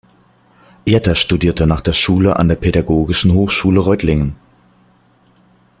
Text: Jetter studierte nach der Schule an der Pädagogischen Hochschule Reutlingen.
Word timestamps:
Jetter 0.83 1.13
studierte 1.13 1.67
nach 1.67 1.81
der 1.81 1.93
Schule 1.93 2.37
an 2.37 2.47
der 2.47 2.55
Pädagogischen 2.55 3.33
Hochschule 3.35 3.79
Reutlingen. 3.81 4.35